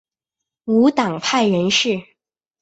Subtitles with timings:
[0.65, 2.03] 无党派人士。